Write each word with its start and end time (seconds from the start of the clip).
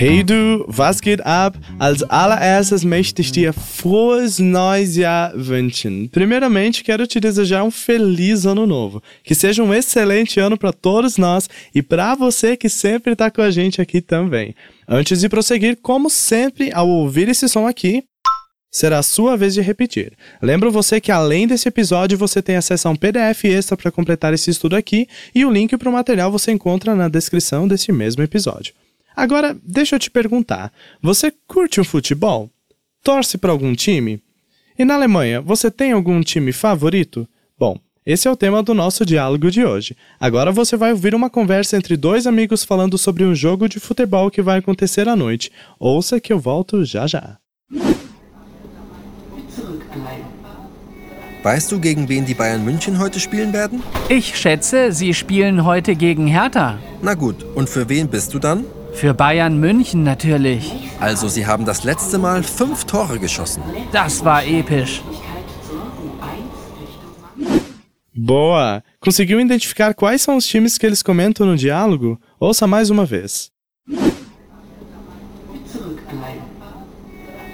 Hey 0.00 0.22
du, 0.22 0.64
was 0.68 1.00
geht 1.00 1.26
ab? 1.26 1.58
Als 1.76 2.04
allererstes 2.04 2.84
möchte 2.84 3.20
ich 3.20 3.32
dir 3.32 3.52
frohes 3.52 4.38
neues 4.38 4.94
Jahr 4.94 5.32
wünschen. 5.34 6.08
Primeiramente, 6.08 6.84
quero 6.84 7.04
te 7.04 7.18
desejar 7.18 7.64
um 7.64 7.70
feliz 7.72 8.46
ano 8.46 8.64
novo. 8.64 9.02
Que 9.24 9.34
seja 9.34 9.60
um 9.60 9.74
excelente 9.74 10.38
ano 10.38 10.56
para 10.56 10.72
todos 10.72 11.16
nós 11.16 11.50
e 11.74 11.82
para 11.82 12.14
você 12.14 12.56
que 12.56 12.68
sempre 12.68 13.14
está 13.14 13.28
com 13.28 13.42
a 13.42 13.50
gente 13.50 13.80
aqui 13.80 14.00
também. 14.00 14.54
Antes 14.88 15.18
de 15.18 15.28
prosseguir, 15.28 15.76
como 15.82 16.08
sempre, 16.08 16.70
ao 16.72 16.88
ouvir 16.88 17.28
esse 17.28 17.48
som 17.48 17.66
aqui, 17.66 18.04
será 18.70 19.00
a 19.00 19.02
sua 19.02 19.36
vez 19.36 19.52
de 19.52 19.62
repetir. 19.62 20.12
Lembro 20.40 20.70
você 20.70 21.00
que 21.00 21.10
além 21.10 21.48
desse 21.48 21.66
episódio 21.66 22.16
você 22.16 22.40
tem 22.40 22.54
acesso 22.54 22.86
a 22.86 22.92
um 22.92 22.96
PDF 22.96 23.46
extra 23.46 23.76
para 23.76 23.90
completar 23.90 24.32
esse 24.32 24.48
estudo 24.48 24.76
aqui 24.76 25.08
e 25.34 25.44
o 25.44 25.50
link 25.50 25.76
para 25.76 25.90
o 25.90 25.92
material 25.92 26.30
você 26.30 26.52
encontra 26.52 26.94
na 26.94 27.08
descrição 27.08 27.66
desse 27.66 27.90
mesmo 27.90 28.22
episódio. 28.22 28.72
Agora, 29.18 29.56
deixa 29.64 29.96
eu 29.96 29.98
te 29.98 30.12
perguntar: 30.12 30.72
você 31.02 31.32
curte 31.48 31.80
o 31.80 31.84
futebol? 31.84 32.48
Torce 33.02 33.36
para 33.36 33.50
algum 33.50 33.74
time? 33.74 34.22
E 34.78 34.84
na 34.84 34.94
Alemanha, 34.94 35.40
você 35.40 35.72
tem 35.72 35.90
algum 35.90 36.20
time 36.20 36.52
favorito? 36.52 37.28
Bom, 37.58 37.80
esse 38.06 38.28
é 38.28 38.30
o 38.30 38.36
tema 38.36 38.62
do 38.62 38.74
nosso 38.74 39.04
diálogo 39.04 39.50
de 39.50 39.64
hoje. 39.64 39.96
Agora 40.20 40.52
você 40.52 40.76
vai 40.76 40.92
ouvir 40.92 41.16
uma 41.16 41.28
conversa 41.28 41.76
entre 41.76 41.96
dois 41.96 42.28
amigos 42.28 42.62
falando 42.62 42.96
sobre 42.96 43.24
um 43.24 43.34
jogo 43.34 43.68
de 43.68 43.80
futebol 43.80 44.30
que 44.30 44.40
vai 44.40 44.60
acontecer 44.60 45.08
à 45.08 45.16
noite. 45.16 45.50
Ouça 45.80 46.20
que 46.20 46.32
eu 46.32 46.38
volto 46.38 46.84
já 46.84 47.08
já. 47.08 47.38
Weißt 51.42 51.72
du, 51.72 51.80
gegen 51.80 52.08
wen 52.08 52.24
die 52.24 52.34
Bayern 52.34 52.64
München 52.64 53.00
heute 53.00 53.18
spielen 53.18 53.52
werden? 53.52 53.82
Ich 54.08 54.36
schätze, 54.36 54.92
Sie 54.92 55.12
spielen 55.12 55.64
heute 55.64 55.96
gegen 55.96 56.28
Hertha. 56.28 56.78
Na 57.02 57.14
gut, 57.14 57.44
und 57.56 57.68
für 57.68 57.88
wen 57.88 58.06
bist 58.06 58.32
du 58.32 58.38
dann? 58.38 58.64
Für 58.98 59.14
Bayern 59.14 59.60
München 59.60 60.02
natürlich. 60.02 60.72
Also, 60.98 61.28
sie 61.28 61.46
haben 61.46 61.64
das 61.64 61.84
letzte 61.84 62.18
Mal 62.18 62.42
fünf 62.42 62.84
Tore 62.84 63.20
geschossen. 63.20 63.62
Das 63.92 64.24
war 64.24 64.44
episch. 64.44 65.02
Boa! 68.12 68.82
Conseguiu 69.00 69.38
identificar 69.38 69.94
quais 69.94 70.22
são 70.22 70.36
os 70.36 70.44
times 70.44 70.76
que 70.76 70.84
eles 70.84 71.00
comentam 71.00 71.46
no 71.46 71.56
diálogo? 71.56 72.18
Ouça 72.40 72.66
mais 72.66 72.90
uma 72.90 73.06
vez. 73.06 73.52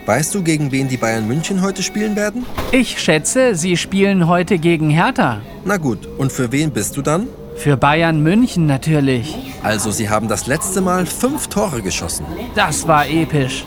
Weißt 0.07 0.35
du, 0.35 0.43
gegen 0.43 0.73
wen 0.73 0.89
die 0.89 0.97
Bayern 0.97 1.29
München 1.29 1.61
heute 1.61 1.83
spielen 1.83 2.17
werden? 2.17 2.47
Ich 2.73 2.99
schätze, 2.99 3.55
Sie 3.55 3.77
spielen 3.77 4.29
heute 4.29 4.59
gegen 4.59 4.89
Hertha. 4.89 5.43
Na 5.67 5.77
gut, 5.77 6.09
und 6.17 6.33
für 6.33 6.51
wen 6.53 6.71
bist 6.71 6.97
du 6.97 7.03
dann? 7.03 7.29
Für 7.57 7.77
Bayern 7.77 8.23
München 8.23 8.67
natürlich. 8.67 9.35
Also, 9.63 9.91
sie 9.91 10.09
haben 10.09 10.29
das 10.29 10.47
letzte 10.47 10.81
Mal 10.81 11.07
fünf 11.07 11.49
Tore 11.49 11.81
geschossen. 11.83 12.27
Das 12.55 12.87
war 12.87 13.09
episch. 13.09 13.65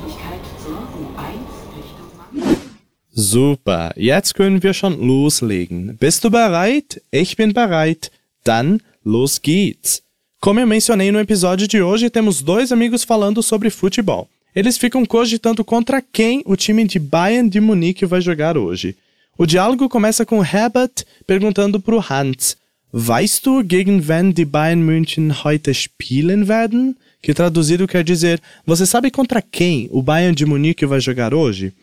Super, 3.12 3.94
jetzt 3.96 4.36
können 4.36 4.62
wir 4.62 4.74
schon 4.74 5.00
loslegen. 5.02 5.98
Bist 5.98 6.24
du 6.24 6.30
bereit? 6.30 7.02
Ich 7.10 7.36
bin 7.36 7.54
bereit. 7.54 8.12
Dann 8.44 8.82
los 9.04 9.42
geht's. 9.42 10.04
Como 10.40 10.60
eu 10.60 10.68
mencionei 10.68 11.12
no 11.12 11.20
episódio 11.20 11.68
de 11.68 11.82
hoje, 11.82 12.12
temos 12.12 12.44
dois 12.44 12.72
amigos 12.72 13.04
falando 13.04 13.42
sobre 13.42 13.72
futebol. 13.72 14.30
Eles 14.56 14.78
ficam 14.78 15.04
cogitando 15.04 15.64
contra 15.64 16.00
quem 16.02 16.44
o 16.46 16.56
time 16.56 16.86
de 16.86 17.00
Bayern 17.00 17.50
de 17.50 17.60
Munique 17.60 18.06
vai 18.06 18.22
jogar 18.22 18.56
hoje. 18.56 18.96
O 19.36 19.48
diálogo 19.48 19.90
começa 19.90 20.26
com 20.26 20.44
Herbert 20.44 21.04
perguntando 21.26 21.80
para 21.80 21.96
o 21.96 22.04
Hans: 22.08 22.56
Weißt 22.92 23.46
du, 23.46 23.64
gegen 23.64 24.08
wen 24.08 24.34
die 24.34 24.46
Bayern 24.46 24.82
München 24.82 25.44
heute 25.44 25.74
spielen 25.74 26.48
werden? 26.48 26.98
Que 27.22 27.34
traduzido 27.34 27.86
quer 27.86 28.04
dizer: 28.04 28.40
Você 28.66 28.86
sabe 28.86 29.12
contra 29.12 29.42
quem 29.42 29.90
o 29.92 30.02
Bayern 30.02 30.34
de 30.34 30.46
Munique 30.46 30.86
vai 30.86 31.02
jogar 31.02 31.34
hoje? 31.34 31.74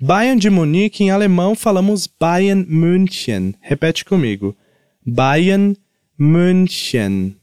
Bayern 0.00 0.40
de 0.40 0.48
Munique 0.48 1.04
em 1.04 1.10
alemão 1.10 1.54
falamos 1.54 2.06
Bayern 2.06 2.64
München. 2.66 3.54
Repete 3.60 4.04
comigo. 4.04 4.56
Bayern 5.04 5.76
München. 6.18 7.36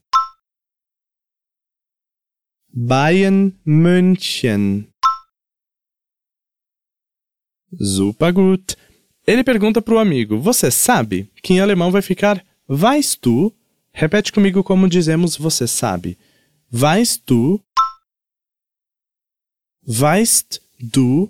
Bayern 2.74 3.54
München. 3.64 4.88
Super 7.80 8.34
gut. 8.34 8.76
Ele 9.28 9.44
pergunta 9.44 9.80
para 9.80 9.94
o 9.94 10.00
amigo: 10.00 10.40
Você 10.40 10.72
sabe? 10.72 11.30
Que 11.44 11.54
em 11.54 11.60
alemão 11.60 11.92
vai 11.92 12.02
ficar 12.02 12.44
Weißt 12.74 13.26
du? 13.26 13.54
Repete 13.94 14.32
comigo 14.32 14.64
como 14.64 14.88
dizemos 14.88 15.36
você 15.36 15.68
sabe. 15.68 16.18
Weißt 16.72 17.22
du? 17.26 17.60
Weißt 19.86 20.62
du? 20.80 21.30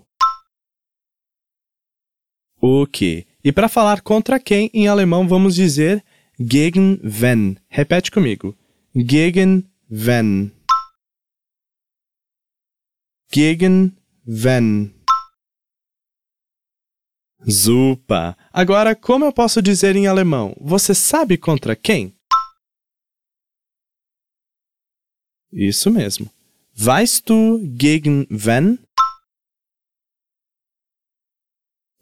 Ok. 2.61 3.25
E 3.43 3.51
para 3.51 3.67
falar 3.67 4.01
contra 4.03 4.39
quem 4.39 4.69
em 4.71 4.87
alemão 4.87 5.27
vamos 5.27 5.55
dizer 5.55 6.03
gegen 6.39 6.99
wen. 7.01 7.57
Repete 7.69 8.11
comigo. 8.11 8.55
Gegen 8.93 9.67
wen. 9.89 10.51
Gegen 13.31 13.97
wen. 14.27 14.93
Super! 17.47 18.35
Agora, 18.53 18.95
como 18.95 19.25
eu 19.25 19.33
posso 19.33 19.61
dizer 19.61 19.95
em 19.95 20.07
alemão? 20.07 20.55
Você 20.59 20.93
sabe 20.93 21.37
contra 21.37 21.75
quem? 21.75 22.15
Isso 25.51 25.89
mesmo. 25.89 26.29
Weißt 26.73 27.27
du 27.27 27.59
gegen 27.77 28.25
wen? 28.29 28.79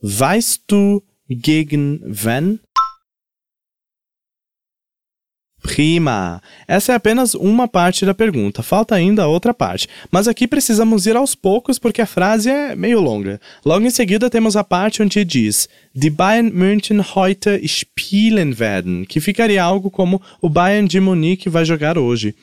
Weißt 0.02 0.64
du 0.68 1.04
gegen 1.28 2.00
wen? 2.04 2.60
Prima! 5.62 6.42
Essa 6.68 6.94
é 6.94 6.96
apenas 6.96 7.34
uma 7.34 7.68
parte 7.68 8.06
da 8.06 8.14
pergunta, 8.14 8.64
falta 8.64 8.96
ainda 8.96 9.24
a 9.24 9.28
outra 9.28 9.54
parte. 9.54 9.88
Mas 10.10 10.28
aqui 10.28 10.48
precisamos 10.48 11.06
ir 11.06 11.16
aos 11.16 11.36
poucos 11.36 11.78
porque 11.78 12.02
a 12.02 12.06
frase 12.06 12.50
é 12.50 12.76
meio 12.76 13.00
longa. 13.00 13.40
Logo 13.66 13.86
em 13.86 13.90
seguida 13.90 14.30
temos 14.30 14.56
a 14.56 14.64
parte 14.64 15.02
onde 15.02 15.24
diz 15.26 15.68
Die 15.94 16.10
Bayern 16.10 16.52
München 16.52 17.02
heute 17.16 17.62
spielen 17.68 18.54
werden, 18.58 19.06
que 19.06 19.20
ficaria 19.20 19.64
algo 19.64 19.92
como 19.92 20.22
o 20.42 20.50
Bayern 20.50 20.88
de 20.88 21.00
Munique 21.00 21.50
vai 21.50 21.66
jogar 21.66 21.98
hoje. 21.98 22.36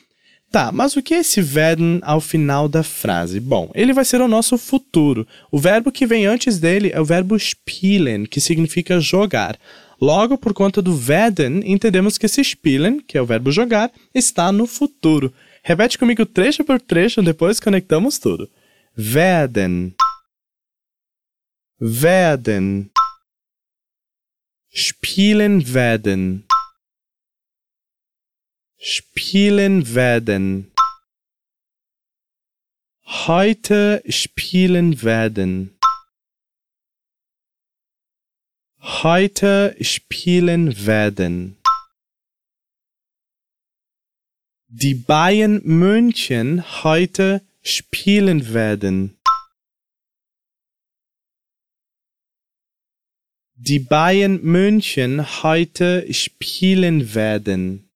Tá, 0.49 0.71
mas 0.71 0.95
o 0.95 1.01
que 1.01 1.13
é 1.13 1.19
esse 1.19 1.41
werden 1.41 1.99
ao 2.03 2.21
final 2.21 2.69
da 2.69 2.81
frase? 2.81 3.39
Bom, 3.39 3.69
ele 3.75 3.91
vai 3.91 4.05
ser 4.05 4.21
o 4.21 4.29
nosso 4.29 4.57
futuro. 4.57 5.27
O 5.51 5.59
verbo 5.59 5.91
que 5.91 6.07
vem 6.07 6.25
antes 6.25 6.57
dele 6.57 6.89
é 6.93 7.01
o 7.01 7.05
verbo 7.05 7.37
spielen, 7.37 8.25
que 8.25 8.39
significa 8.39 8.99
jogar. 8.99 9.57
Logo, 9.99 10.37
por 10.37 10.53
conta 10.53 10.81
do 10.81 10.95
werden, 10.95 11.61
entendemos 11.65 12.17
que 12.17 12.27
esse 12.27 12.43
spielen, 12.43 12.99
que 12.99 13.17
é 13.17 13.21
o 13.21 13.25
verbo 13.25 13.51
jogar, 13.51 13.91
está 14.13 14.51
no 14.51 14.67
futuro. 14.67 15.33
Repete 15.63 15.97
comigo 15.97 16.25
trecho 16.25 16.63
por 16.63 16.79
trecho, 16.79 17.21
depois 17.21 17.59
conectamos 17.59 18.19
tudo. 18.19 18.49
Werden. 18.95 19.95
Werden. 21.79 22.91
Spielen 24.69 25.61
werden. 25.73 26.45
Spielen 28.79 29.95
werden. 29.95 30.71
Heute 33.05 34.03
spielen 34.07 35.01
werden. 35.01 35.76
Heute 39.03 39.75
spielen 39.81 40.85
werden. 40.85 41.57
Die 44.67 44.95
Bayern 44.95 45.61
München 45.63 46.63
heute 46.83 47.45
spielen 47.61 48.53
werden. 48.53 49.19
Die 53.55 53.79
Bayern 53.79 54.41
München 54.41 55.43
heute 55.43 56.13
spielen 56.13 57.13
werden. 57.13 57.89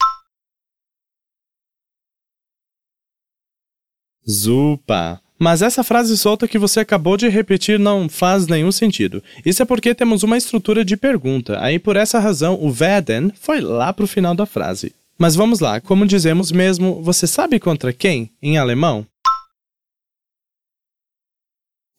Super! 4.24 5.22
Mas 5.42 5.64
essa 5.64 5.84
frase 5.84 6.16
solta 6.20 6.48
que 6.48 6.60
você 6.60 6.82
acabou 6.82 7.18
de 7.18 7.28
repetir 7.28 7.80
não 7.80 8.08
faz 8.08 8.46
nenhum 8.46 8.72
sentido. 8.72 9.24
Isso 9.44 9.64
é 9.64 9.66
porque 9.66 9.96
temos 9.96 10.22
uma 10.22 10.38
estrutura 10.38 10.86
de 10.86 10.96
pergunta, 10.96 11.60
aí 11.60 11.80
por 11.80 11.96
essa 11.96 12.20
razão 12.20 12.54
o 12.62 12.72
werden 12.72 13.32
foi 13.42 13.60
lá 13.60 13.92
pro 13.92 14.06
final 14.06 14.36
da 14.36 14.46
frase. 14.46 14.94
Mas 15.18 15.34
vamos 15.34 15.60
lá, 15.60 15.82
como 15.82 16.06
dizemos 16.06 16.52
mesmo, 16.52 17.02
você 17.02 17.26
sabe 17.26 17.60
contra 17.60 17.92
quem 17.92 18.30
em 18.40 18.60
alemão? 18.60 19.04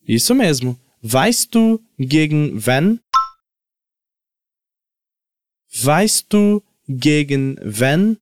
Isso 0.07 0.37
mesmo. 0.37 0.79
Weißt 1.03 1.53
du 1.53 1.81
gegen 1.99 2.61
wen? 2.65 3.01
Weißt 5.83 6.27
du 6.31 6.63
gegen 6.89 7.57
wen? 7.61 8.22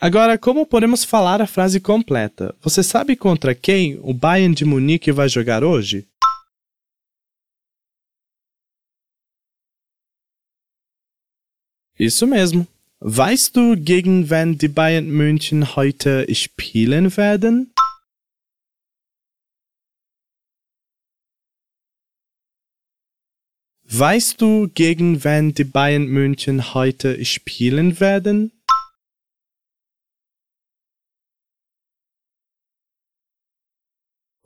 Agora, 0.00 0.38
como 0.38 0.64
podemos 0.64 1.02
falar 1.02 1.42
a 1.42 1.46
frase 1.46 1.80
completa? 1.80 2.54
Você 2.60 2.84
sabe 2.84 3.16
contra 3.16 3.52
quem 3.52 3.98
o 4.00 4.14
Bayern 4.14 4.54
de 4.54 4.64
Munique 4.64 5.10
vai 5.10 5.28
jogar 5.28 5.64
hoje? 5.64 6.06
Isso 11.98 12.28
mesmo. 12.28 12.64
Weißt 13.00 13.56
du, 13.56 13.76
gegen 13.76 14.30
wen 14.30 14.56
die 14.56 14.68
Bayern 14.68 15.08
München 15.08 15.74
heute 15.74 16.32
spielen 16.32 17.16
werden? 17.16 17.72
Weißt 23.82 24.40
du, 24.40 24.68
gegen 24.72 25.24
wen 25.24 25.52
die 25.52 25.64
Bayern 25.64 26.06
München 26.06 26.72
heute 26.72 27.24
spielen 27.24 27.98
werden? 27.98 28.52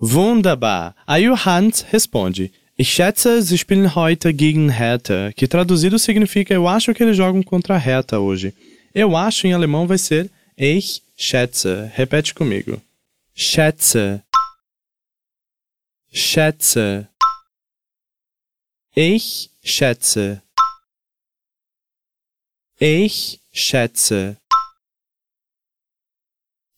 Wunderbar! 0.03 0.97
Aí 1.07 1.31
o 1.31 1.37
Hans 1.37 1.83
responde: 1.83 2.51
Ich 2.77 2.93
schätze, 2.93 3.41
sie 3.41 3.57
spielen 3.57 3.95
heute 3.95 4.33
gegen 4.35 4.69
Hertha, 4.69 5.33
que 5.33 5.47
traduzido 5.47 5.97
significa 5.97 6.53
eu 6.53 6.67
acho 6.67 6.93
que 6.93 7.05
eles 7.05 7.17
jogam 7.17 7.41
contra 7.41 7.77
a 7.77 7.79
Hertha 7.79 8.19
hoje. 8.19 8.53
Eu 8.93 9.17
acho 9.17 9.47
em 9.47 9.53
alemão 9.53 9.87
vai 9.87 9.99
ser 9.99 10.29
Ich 10.59 11.03
schätze. 11.17 11.89
Repete 11.95 12.35
comigo. 12.35 12.83
Schätze. 13.33 14.21
Schätze. 16.13 17.09
Ich 18.97 19.51
schätze. 19.63 20.43
Ich 22.81 23.41
schätze. 23.53 24.37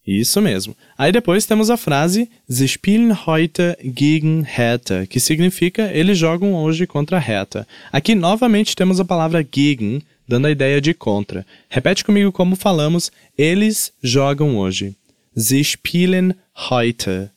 Isso 0.07 0.41
mesmo. 0.41 0.77
Aí 0.99 1.11
depois 1.11 1.47
temos 1.47 1.71
a 1.71 1.77
frase 1.77 2.31
Sie 2.47 2.69
spielen 2.69 3.13
heute 3.27 3.77
gegen 3.83 4.43
Hertha, 4.43 5.07
que 5.07 5.19
significa 5.19 5.91
eles 5.93 6.19
jogam 6.19 6.55
hoje 6.55 6.87
contra 6.87 7.19
Hertha. 7.19 7.67
Aqui 7.91 8.15
novamente 8.15 8.77
temos 8.77 9.01
a 9.01 9.05
palavra 9.05 9.43
gegen, 9.43 10.03
dando 10.29 10.47
a 10.47 10.51
ideia 10.51 10.81
de 10.81 10.93
contra. 10.93 11.47
Repete 11.71 12.05
comigo 12.05 12.31
como 12.31 12.55
falamos, 12.55 13.11
eles 13.37 13.93
jogam 14.03 14.57
hoje. 14.57 14.95
Sie 15.35 15.65
spielen 15.65 16.37
heute. 16.71 17.31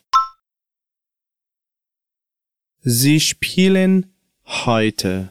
Sie 2.86 3.20
spielen 3.20 4.06
heute. 4.46 5.30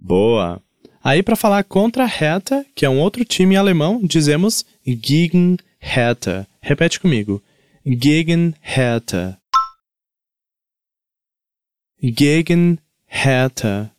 Boa! 0.00 0.60
Aí, 1.04 1.20
para 1.22 1.34
falar 1.34 1.64
contra 1.64 2.06
Hertha, 2.06 2.64
que 2.76 2.86
é 2.86 2.88
um 2.88 3.00
outro 3.00 3.24
time 3.24 3.56
alemão, 3.56 4.00
dizemos 4.06 4.64
gegen 4.86 5.56
Hertha. 5.80 6.46
Repete 6.60 7.00
comigo. 7.00 7.42
Gegen 7.84 8.54
Hertha. 8.60 9.36
Gegen 12.00 12.78
Hertha. 13.06 13.90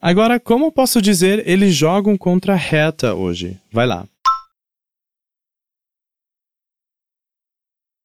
Agora, 0.00 0.40
como 0.40 0.72
posso 0.72 1.00
dizer 1.00 1.46
eles 1.46 1.74
jogam 1.76 2.18
contra 2.18 2.56
Hertha 2.56 3.14
hoje? 3.14 3.60
Vai 3.70 3.86
lá. 3.86 4.08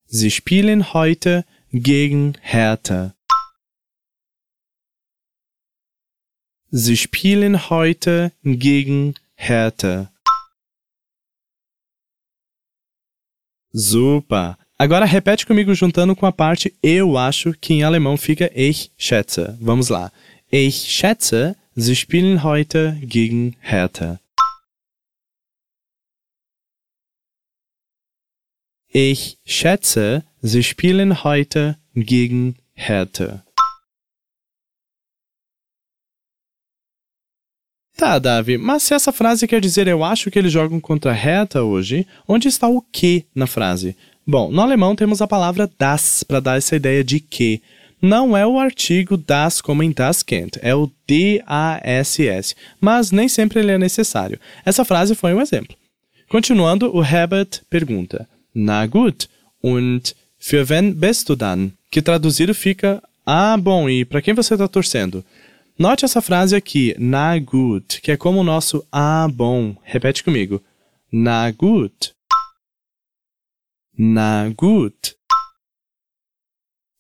Sie 0.08 0.30
spielen 0.30 0.82
heute 0.94 1.44
gegen 1.74 2.34
Hertha. 2.42 3.16
Sie 6.78 6.98
spielen 6.98 7.70
heute 7.70 8.34
gegen 8.44 9.14
Hertha. 9.36 10.12
Super! 13.72 14.58
Agora 14.78 15.06
repete 15.06 15.46
comigo 15.46 15.74
juntando 15.74 16.18
com 16.18 16.26
a 16.26 16.34
parte 16.34 16.76
eu 16.84 17.18
acho, 17.18 17.54
que 17.54 17.76
em 17.76 17.84
alemão 17.84 18.18
fica 18.18 18.52
ich 18.54 18.92
schätze. 18.98 19.58
Vamos 19.62 19.88
lá. 19.88 20.12
Ich 20.52 20.92
schätze, 20.92 21.56
sie 21.78 21.96
spielen 21.96 22.44
heute 22.44 23.00
gegen 23.02 23.56
Hertha. 23.62 24.20
Ich 28.90 29.38
schätze, 29.46 30.26
sie 30.42 30.62
spielen 30.62 31.24
heute 31.24 31.78
gegen 31.96 32.58
Hertha. 32.74 33.45
Tá, 37.98 38.20
Davi, 38.20 38.58
mas 38.58 38.84
se 38.84 38.94
essa 38.94 39.12
frase 39.14 39.48
quer 39.48 39.62
dizer 39.62 39.88
eu 39.88 40.04
acho 40.04 40.30
que 40.30 40.38
eles 40.38 40.52
jogam 40.52 40.82
contra 40.82 41.12
a 41.12 41.14
Hertha 41.14 41.64
hoje, 41.64 42.06
onde 42.28 42.50
está 42.50 42.68
o 42.68 42.82
que 42.82 43.26
na 43.34 43.48
frase? 43.48 43.96
Bom, 44.28 44.52
no 44.52 44.62
alemão 44.62 44.96
temos 44.96 45.22
a 45.22 45.28
palavra 45.28 45.70
das 45.80 46.22
para 46.24 46.42
dar 46.42 46.58
essa 46.58 46.76
ideia 46.76 47.04
de 47.04 47.20
que. 47.20 47.62
Não 48.02 48.36
é 48.36 48.46
o 48.46 48.60
artigo 48.60 49.18
das 49.18 49.62
como 49.62 49.82
em 49.82 49.92
das 49.92 50.22
Kennt, 50.22 50.58
é 50.62 50.76
o 50.76 50.92
D-A-S-S, 51.08 52.54
mas 52.80 53.10
nem 53.10 53.28
sempre 53.28 53.62
ele 53.62 53.72
é 53.72 53.78
necessário. 53.78 54.40
Essa 54.64 54.86
frase 54.86 55.16
foi 55.16 55.34
um 55.34 55.42
exemplo. 55.42 55.76
Continuando, 56.30 56.96
o 56.96 57.04
Herbert 57.04 57.62
pergunta: 57.70 58.28
Na 58.54 58.86
gut, 58.86 59.28
und 59.64 60.14
für 60.38 60.70
wen 60.70 60.94
bist 60.94 61.30
du 61.30 61.36
dann? 61.36 61.72
Que 61.90 62.02
traduzido 62.02 62.54
fica: 62.54 63.02
Ah, 63.26 63.58
bom, 63.58 63.90
e 63.90 64.06
para 64.06 64.22
quem 64.22 64.36
você 64.36 64.54
está 64.54 64.68
torcendo? 64.68 65.24
Note 65.78 66.06
essa 66.06 66.22
frase 66.22 66.56
aqui, 66.56 66.96
na 66.98 67.38
gut, 67.38 68.00
que 68.00 68.10
é 68.10 68.16
como 68.16 68.40
o 68.40 68.44
nosso 68.46 68.88
ah, 68.90 69.28
bom. 69.28 69.76
Repete 69.84 70.24
comigo. 70.24 70.64
Na 71.12 71.52
gut. 71.52 72.14
Na 73.98 74.50
gut. 74.56 75.18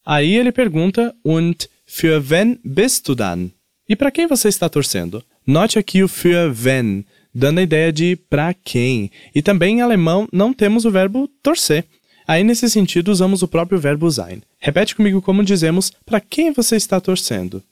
Aí 0.06 0.36
ele 0.36 0.51
pergunta, 0.51 1.16
und 1.24 1.69
für 1.86 2.22
wen 2.30 2.60
bist 2.66 3.07
du 3.07 3.16
dann? 3.16 3.50
E 3.88 3.95
para 3.95 4.12
quem 4.12 4.27
você 4.27 4.50
está 4.50 4.68
torcendo? 4.68 5.24
Note 5.48 5.80
aqui 5.80 6.04
o 6.04 6.10
für 6.10 6.54
wen, 6.54 7.06
dando 7.33 7.60
a 7.60 7.63
ideia 7.63 7.94
de 7.94 8.18
para 8.18 8.54
quem. 8.54 9.10
E 9.33 9.42
também 9.42 9.77
em 9.77 9.81
alemão 9.81 10.27
não 10.33 10.54
temos 10.54 10.83
o 10.83 10.92
verbo 10.92 11.30
torcer. 11.42 11.86
Aí 12.27 12.44
nesse 12.44 12.69
sentido 12.69 13.07
usamos 13.07 13.42
o 13.42 13.48
próprio 13.48 13.80
verbo 13.80 14.12
sein. 14.12 14.42
Repete 14.60 14.95
comigo 14.95 15.22
como 15.22 15.45
dizemos 15.45 15.94
para 16.06 16.19
quem 16.19 16.51
você 16.51 16.75
está 16.75 17.00
torcendo. 17.00 17.63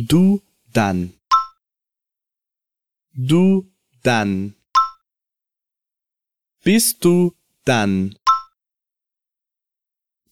Du 0.00 0.40
dann. 0.72 1.12
Du 3.14 3.68
dann. 4.04 4.54
Bist 6.62 7.04
du 7.04 7.34
dann. 7.64 8.16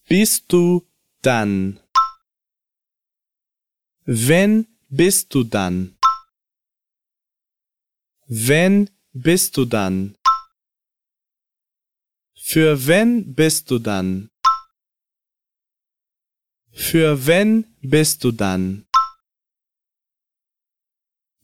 Bist 0.08 0.52
du 0.52 0.86
dann. 1.20 1.80
Wenn 4.04 4.68
bist 4.88 5.34
du 5.34 5.42
dann. 5.42 5.98
Wenn 8.28 8.88
bist 9.12 9.56
du 9.56 9.64
dann. 9.64 10.16
Für 12.36 12.86
wen 12.86 13.34
bist 13.34 13.68
du 13.72 13.80
dann? 13.80 14.30
Für 16.70 17.26
wen 17.26 17.66
bist 17.80 18.22
du 18.22 18.30
dann? 18.30 18.85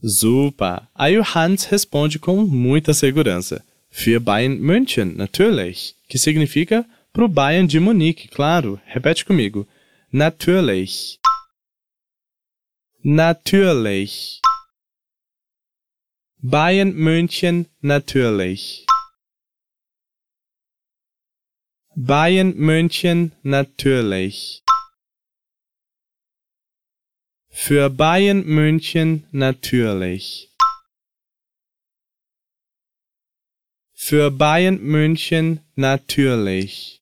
Super! 0.02 0.88
Aí 0.94 1.16
o 1.16 1.22
Hans 1.22 1.64
responde 1.64 2.18
com 2.18 2.44
muita 2.44 2.92
segurança. 2.92 3.64
Für 3.90 4.18
Bayern 4.18 4.58
München, 4.58 5.14
natürlich. 5.16 5.94
Que 6.08 6.18
significa 6.18 6.84
pro 7.12 7.28
Bayern 7.28 7.66
de 7.68 7.78
Munique, 7.78 8.28
claro. 8.28 8.80
Repete 8.86 9.24
comigo. 9.24 9.66
Natürlich. 10.12 11.18
Natürlich. 13.04 14.40
Bayern 16.42 16.92
München, 16.92 17.66
natürlich. 17.80 18.84
Bayern 21.94 22.54
München, 22.56 23.32
natürlich. 23.44 24.61
Für 27.54 27.90
Bayern 27.90 28.44
München 28.44 29.26
natürlich. 29.30 30.50
Für 33.92 34.30
Bayern 34.30 34.80
München 34.80 35.60
natürlich. 35.76 36.98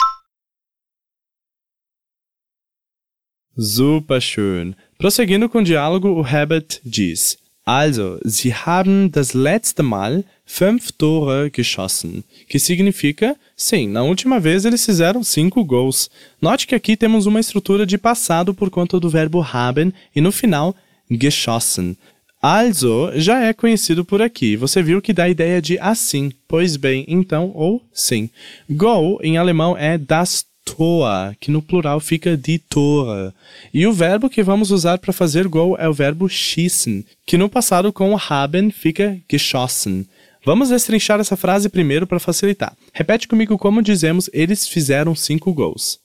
Super 3.55 4.21
schön. 4.21 4.75
Prosseguindo 4.99 5.49
com 5.49 5.59
o 5.61 5.63
diálogo, 5.63 6.09
o 6.19 6.27
Herbert 6.27 6.81
diz: 6.83 7.40
Also, 7.65 8.19
Sie 8.25 8.53
haben 8.53 9.11
das 9.13 9.35
letzte 9.35 9.83
Mal 9.83 10.25
fünf 10.45 10.91
Tore 10.93 11.51
geschossen, 11.51 12.25
que 12.49 12.59
significa, 12.59 13.37
sim, 13.57 13.87
na 13.87 14.03
última 14.03 14.41
vez 14.41 14.65
eles 14.65 14.85
fizeram 14.85 15.23
cinco 15.23 15.65
gols. 15.65 16.11
Note 16.41 16.67
que 16.67 16.75
aqui 16.75 16.97
temos 16.97 17.27
uma 17.27 17.39
estrutura 17.39 17.87
de 17.87 17.97
passado 17.97 18.53
por 18.53 18.71
conta 18.71 18.99
do 18.99 19.09
verbo 19.09 19.41
haben 19.41 19.93
e 20.15 20.21
no 20.21 20.33
final, 20.33 20.75
geschossen. 21.09 21.97
Also 22.43 23.13
já 23.17 23.45
é 23.45 23.53
conhecido 23.53 24.05
por 24.05 24.23
aqui. 24.23 24.57
Você 24.57 24.83
viu 24.83 25.03
que 25.03 25.13
dá 25.13 25.25
a 25.25 25.29
ideia 25.29 25.61
de 25.61 25.79
assim, 25.79 26.33
pois 26.49 26.77
bem, 26.77 27.05
então 27.07 27.53
ou 27.55 27.83
sim. 27.93 28.31
Go 28.69 29.21
em 29.23 29.37
alemão 29.37 29.77
é 29.77 29.99
das 29.99 30.45
Tor, 30.75 31.37
que 31.41 31.51
no 31.51 31.61
plural 31.61 32.01
fica 32.01 32.37
die 32.37 32.59
Tore. 32.59 33.33
E 33.73 33.87
o 33.87 33.93
verbo 33.93 34.31
que 34.31 34.43
vamos 34.43 34.71
usar 34.71 34.99
para 34.99 35.13
fazer 35.13 35.49
gol 35.49 35.77
é 35.79 35.89
o 35.89 35.93
verbo 35.93 36.29
schießen, 36.29 37.05
que 37.27 37.37
no 37.37 37.49
passado 37.49 37.93
com 37.93 38.17
haben 38.17 38.71
fica 38.71 39.21
geschossen. 39.31 40.07
Vamos 40.45 40.71
destrinchar 40.71 41.21
essa 41.21 41.37
frase 41.37 41.69
primeiro 41.69 42.07
para 42.07 42.19
facilitar. 42.19 42.77
Repete 42.93 43.29
comigo 43.29 43.59
como 43.59 43.83
dizemos 43.83 44.31
eles 44.33 44.67
fizeram 44.67 45.15
cinco 45.15 45.53
gols. 45.53 45.99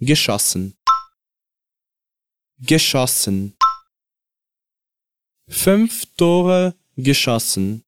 Geschossen. 0.00 0.72
Geschossen. 2.60 3.52
Fünf 5.48 6.04
Tore 6.16 6.74
geschossen. 6.98 7.82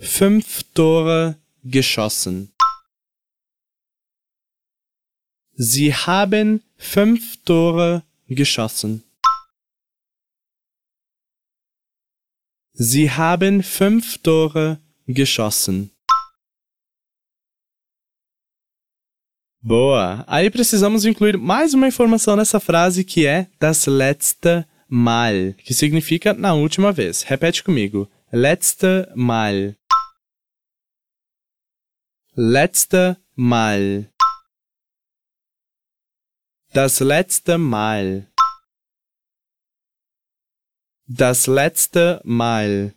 Fünf 0.00 0.64
Tore 0.74 1.36
geschossen. 1.64 2.51
Sie 5.64 5.94
haben 5.94 6.60
fünf 6.76 7.36
Tore 7.44 8.02
geschossen. 8.26 9.04
Sie 12.72 13.08
haben 13.08 13.62
fünf 13.62 14.18
Tore 14.18 14.80
geschossen. 15.06 15.92
Boa! 19.60 20.24
Aí 20.26 20.50
precisamos 20.50 21.04
incluir 21.04 21.38
mais 21.38 21.74
uma 21.74 21.86
informação 21.86 22.34
nessa 22.34 22.58
frase 22.58 23.04
que 23.04 23.24
é 23.24 23.48
das 23.60 23.86
letzte 23.86 24.66
Mal, 24.88 25.54
que 25.58 25.72
significa 25.72 26.34
na 26.34 26.54
última 26.54 26.90
vez. 26.90 27.22
Repete 27.22 27.62
comigo. 27.62 28.10
Letzte 28.32 29.08
Mal. 29.14 29.76
Letzte 32.36 33.16
Mal. 33.36 34.12
Das 36.74 37.00
letzte 37.00 37.58
Mal. 37.58 38.26
Das 41.06 41.46
letzte 41.46 42.22
Mal. 42.24 42.94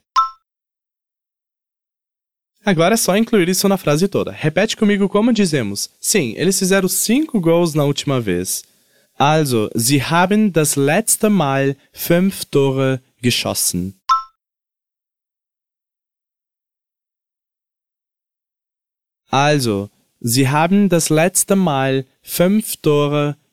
Agora 2.64 2.94
é 2.94 2.98
só 2.98 3.18
incluir 3.18 3.50
isso 3.50 3.68
na 3.68 3.78
frase 3.78 4.08
toda. 4.08 4.32
Repete 4.32 4.78
comigo 4.78 5.10
como 5.10 5.34
dizemos. 5.34 5.90
Sim, 6.00 6.34
eles 6.38 6.58
fizeram 6.58 6.88
cinco 6.88 7.42
gols 7.42 7.74
na 7.74 7.84
última 7.84 8.22
vez. 8.22 8.64
Also, 9.18 9.70
sie 9.76 10.02
haben 10.02 10.54
das 10.54 10.78
letzte 10.78 11.30
Mal 11.30 11.76
fünf 11.92 12.46
Tore 12.46 13.02
geschossen. 13.22 14.00
Also, 19.30 19.90
sie 20.22 20.48
haben 20.48 20.88
das 20.88 21.10
letzte 21.10 21.58
Mal 21.58 22.06
fünf 22.22 22.78
Tore 22.78 23.34
geschossen. 23.34 23.45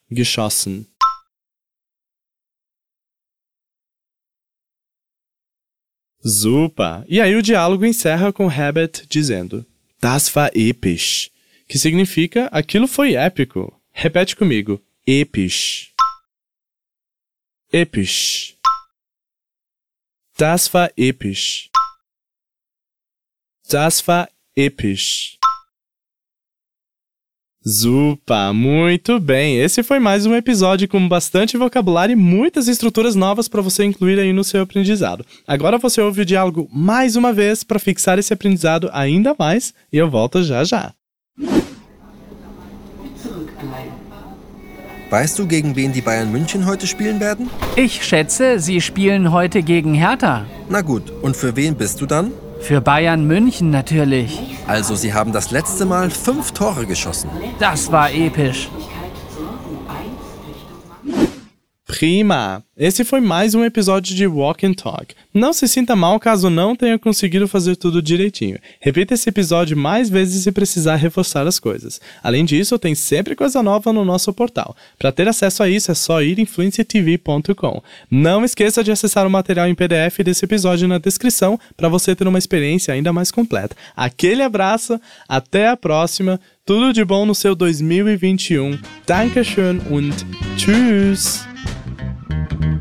Super! 6.25 7.05
E 7.09 7.21
aí 7.21 7.35
o 7.35 7.43
diálogo 7.43 7.85
encerra 7.85 8.33
com 8.33 8.51
Herbert 8.51 9.07
dizendo: 9.09 9.67
Das 10.01 10.35
war 10.35 10.51
episch, 10.55 11.31
que 11.67 11.79
significa 11.79 12.47
aquilo 12.53 12.87
foi 12.87 13.15
épico. 13.15 13.73
Repete 13.93 14.37
comigo: 14.37 14.81
episch. 15.07 15.93
Episch. 17.73 18.57
Das 20.39 20.73
war 20.73 20.91
episch. 20.97 21.71
Das 23.69 24.07
war 24.07 24.29
episch. 24.57 25.39
Super, 27.65 28.53
muito 28.53 29.21
bem. 29.21 29.57
Esse 29.57 29.85
foi 29.85 30.01
mais 30.01 30.27
um 30.27 30.35
episódio 30.35 30.89
com 30.89 31.09
bastante 31.09 31.57
vocabulário 31.57 32.13
e 32.13 32.17
muitas 32.17 32.67
estruturas 32.67 33.15
novas 33.15 33.47
para 33.47 33.63
você 33.63 33.85
incluir 33.85 34.19
aí 34.19 34.33
no 34.33 34.43
seu 34.43 34.63
aprendizado. 34.63 35.25
Agora 35.47 35.79
você 35.79 36.01
ouve 36.01 36.23
o 36.23 36.25
diálogo 36.25 36.69
mais 36.73 37.15
uma 37.15 37.33
vez 37.33 37.63
para 37.63 37.79
fixar 37.79 38.19
esse 38.19 38.33
aprendizado 38.33 38.91
ainda 38.93 39.37
mais 39.39 39.73
e 39.93 39.97
eu 39.97 40.11
volto 40.11 40.43
já 40.43 40.65
já. 40.65 40.93
Weißt 45.09 45.39
du, 45.39 45.47
gegen 45.47 45.77
wen 45.77 45.93
die 45.93 46.01
Bayern 46.01 46.33
München 46.33 46.65
heute 46.67 46.87
spielen 46.87 47.21
werden? 47.21 47.51
Ich 47.77 48.03
schätze, 48.03 48.59
sie 48.59 48.81
spielen 48.81 49.31
heute 49.31 49.63
gegen 49.63 49.93
Hertha. 49.93 50.47
Na 50.71 50.81
gut, 50.81 51.13
und 51.23 51.37
für 51.37 51.55
wen 51.55 51.75
bist 51.75 52.01
du 52.01 52.07
dann? 52.07 52.33
Für 52.63 52.81
Bayern 52.81 53.27
München 53.27 53.71
natürlich. 53.71 54.39
Also, 54.69 54.95
sie 54.95 55.13
haben 55.13 55.33
das 55.33 55.51
letzte 55.51 55.85
Mal 55.85 56.11
fünf 56.11 56.53
Tore 56.53 56.87
geschossen. 56.87 57.29
Das 57.59 57.91
war 57.91 58.13
episch. 58.13 58.71
Prima! 62.03 62.65
Esse 62.77 63.05
foi 63.05 63.21
mais 63.21 63.55
um 63.55 63.65
episódio 63.65 64.17
de 64.17 64.27
Walk 64.27 64.67
and 64.67 64.73
Talk. 64.73 65.15
Não 65.33 65.53
se 65.53 65.69
sinta 65.69 65.95
mal 65.95 66.19
caso 66.19 66.51
não 66.51 66.75
tenha 66.75 66.99
conseguido 66.99 67.47
fazer 67.47 67.77
tudo 67.77 68.03
direitinho. 68.03 68.59
Repita 68.81 69.15
esse 69.15 69.29
episódio 69.29 69.77
mais 69.77 70.11
vezes 70.11 70.43
se 70.43 70.51
precisar 70.51 70.97
reforçar 70.97 71.47
as 71.47 71.61
coisas. 71.61 72.01
Além 72.21 72.45
disso, 72.45 72.77
tem 72.77 72.93
sempre 72.97 73.37
coisa 73.37 73.63
nova 73.63 73.93
no 73.93 74.05
nosso 74.05 74.33
portal. 74.33 74.75
Para 74.99 75.13
ter 75.13 75.29
acesso 75.29 75.63
a 75.63 75.69
isso 75.69 75.93
é 75.93 75.95
só 75.95 76.21
ir 76.21 76.41
em 76.41 76.45
fluenciatv.com. 76.45 77.81
Não 78.11 78.45
esqueça 78.45 78.83
de 78.83 78.91
acessar 78.91 79.25
o 79.25 79.31
material 79.31 79.69
em 79.69 79.75
PDF 79.77 80.25
desse 80.25 80.45
episódio 80.45 80.89
na 80.89 80.99
descrição 80.99 81.57
para 81.77 81.89
você 81.89 82.17
ter 82.17 82.27
uma 82.27 82.39
experiência 82.41 82.93
ainda 82.93 83.13
mais 83.13 83.31
completa. 83.31 83.77
Aquele 83.95 84.43
abraço, 84.43 85.01
até 85.29 85.69
a 85.69 85.77
próxima. 85.77 86.41
Tudo 86.67 86.93
de 86.93 87.05
bom 87.05 87.25
no 87.25 87.35
seu 87.37 87.55
2021. 87.55 88.77
Dankeschön 89.07 89.81
und 89.89 90.27
tschüss! 90.57 91.52
Thank 92.33 92.65
you. 92.65 92.72